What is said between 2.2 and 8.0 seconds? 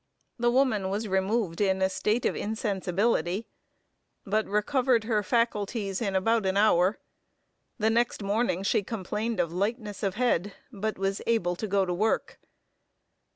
of insensibility; but recovered her faculties in about an hour. The